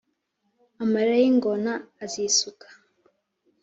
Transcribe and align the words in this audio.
Amarira 0.83 1.15
y'ingona 1.23 1.71
azisuka 2.03 2.67